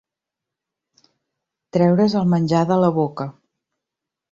Treure's 1.77 2.17
el 2.23 2.27
menjar 2.33 2.65
de 2.73 2.81
la 2.87 2.91
boca. 2.99 3.31